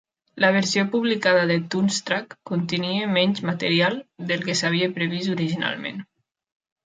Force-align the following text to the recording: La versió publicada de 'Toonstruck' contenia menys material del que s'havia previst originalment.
La 0.43 0.49
versió 0.53 0.83
publicada 0.93 1.41
de 1.49 1.57
'Toonstruck' 1.73 2.33
contenia 2.51 3.11
menys 3.17 3.41
material 3.51 3.97
del 4.31 4.45
que 4.47 4.55
s'havia 4.63 4.89
previst 4.97 5.33
originalment. 5.35 6.01